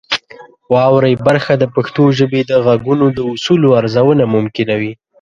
واورئ 0.73 1.15
برخه 1.27 1.53
د 1.57 1.63
پښتو 1.75 2.03
ژبې 2.17 2.41
د 2.45 2.51
غږونو 2.65 3.05
د 3.17 3.19
اصولو 3.33 3.67
ارزونه 3.79 4.23
ممکنوي. 4.35 4.93